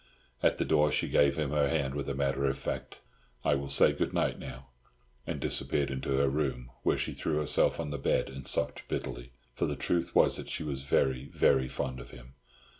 [0.41, 3.01] At the door she gave him her hand, with a matter of fact
[3.45, 4.69] "I will say good night now,"
[5.27, 9.31] and disappeared into her room, where she threw herself on the bed and sobbed bitterly;
[9.53, 12.33] for the truth was that she was very, very fond of him.